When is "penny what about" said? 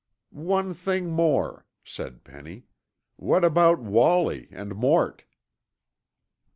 2.23-3.77